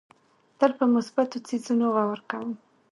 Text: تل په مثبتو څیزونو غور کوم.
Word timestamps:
تل 0.59 0.71
په 0.79 0.85
مثبتو 0.93 1.37
څیزونو 1.47 1.85
غور 1.95 2.19
کوم. 2.29 2.51